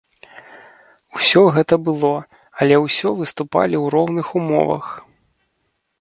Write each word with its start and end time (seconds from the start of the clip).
Усё 1.19 1.41
гэта 1.57 1.79
было, 1.91 2.11
але 2.65 2.75
ўсё 2.85 3.09
выступалі 3.19 3.75
ў 3.83 3.95
роўных 3.97 4.27
умовах. 4.41 4.85